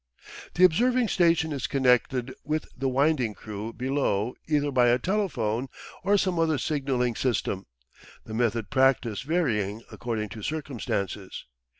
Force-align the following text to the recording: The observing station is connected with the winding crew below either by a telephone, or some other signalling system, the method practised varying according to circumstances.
The 0.55 0.63
observing 0.63 1.09
station 1.09 1.51
is 1.51 1.67
connected 1.67 2.33
with 2.43 2.65
the 2.75 2.89
winding 2.89 3.35
crew 3.35 3.71
below 3.71 4.33
either 4.47 4.71
by 4.71 4.87
a 4.87 4.97
telephone, 4.97 5.67
or 6.03 6.17
some 6.17 6.39
other 6.39 6.57
signalling 6.57 7.13
system, 7.13 7.67
the 8.25 8.33
method 8.33 8.71
practised 8.71 9.21
varying 9.25 9.83
according 9.91 10.29
to 10.29 10.41
circumstances. 10.41 11.45